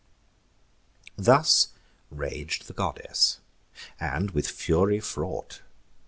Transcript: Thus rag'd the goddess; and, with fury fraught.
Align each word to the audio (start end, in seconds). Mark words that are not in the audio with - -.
Thus 1.15 1.67
rag'd 2.09 2.65
the 2.65 2.73
goddess; 2.73 3.37
and, 3.99 4.31
with 4.31 4.47
fury 4.47 4.99
fraught. 4.99 5.61